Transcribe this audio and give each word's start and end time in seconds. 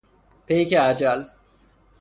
پیک 0.45 0.73
اجل 0.81 1.23